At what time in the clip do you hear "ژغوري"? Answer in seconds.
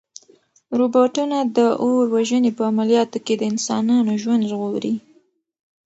4.51-4.95